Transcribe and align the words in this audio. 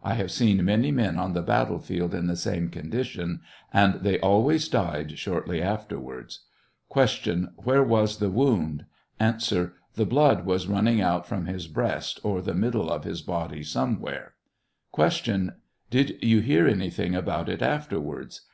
1 0.00 0.16
have 0.16 0.30
seen 0.30 0.64
many 0.64 0.90
men 0.90 1.18
on 1.18 1.34
the 1.34 1.42
battlefield 1.42 2.14
in 2.14 2.28
the 2.28 2.34
same 2.34 2.70
condition, 2.70 3.42
and 3.74 3.96
they 4.00 4.18
always 4.20 4.68
died 4.68 5.18
shortly 5.18 5.60
afterwards. 5.60 6.46
Q. 6.90 7.48
Where 7.58 7.82
was 7.82 8.16
the 8.16 8.30
wound? 8.30 8.86
A. 9.20 9.34
The 9.92 10.06
blood 10.06 10.46
was 10.46 10.66
running 10.66 11.02
oat 11.02 11.26
from 11.26 11.44
his 11.44 11.68
breast, 11.68 12.20
or 12.22 12.40
the 12.40 12.54
middle 12.54 12.90
of 12.90 13.04
his 13.04 13.20
body, 13.20 13.62
somewhere. 13.62 14.32
Q. 14.94 15.52
Did 15.90 16.24
you 16.24 16.40
hear 16.40 16.66
anything 16.66 17.14
about 17.14 17.50
it 17.50 17.60
afterwards 17.60 18.46